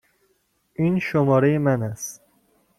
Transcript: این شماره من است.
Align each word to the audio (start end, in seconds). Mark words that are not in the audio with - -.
این 0.73 0.99
شماره 0.99 1.57
من 1.57 1.83
است. 1.83 2.21